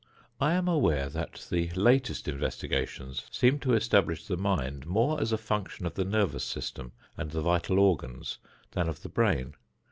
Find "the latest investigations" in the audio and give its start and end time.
1.51-3.27